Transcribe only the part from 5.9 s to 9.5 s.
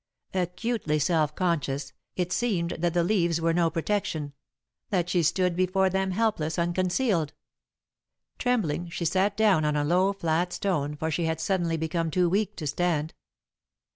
them helpless, unconcealed. Trembling, she sat